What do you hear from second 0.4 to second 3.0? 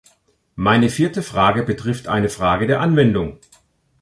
Meine vierte Frage betrifft eine Frage der